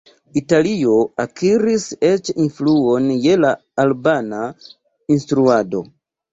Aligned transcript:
Italio 0.39 0.95
akiris 1.23 1.85
eĉ 2.09 2.33
influon 2.47 3.13
je 3.27 3.37
la 3.45 3.53
albana 3.87 4.43
instruado. 5.19 5.89